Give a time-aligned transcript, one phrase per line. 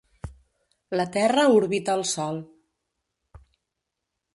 [1.01, 2.43] La Terra orbita el Sol.